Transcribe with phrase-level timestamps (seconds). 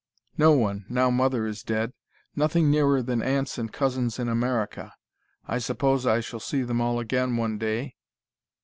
[0.35, 1.93] "No one, now mother is dead.
[2.35, 4.95] Nothing nearer than aunts and cousins in America.
[5.47, 7.97] I suppose I shall see them all again one day.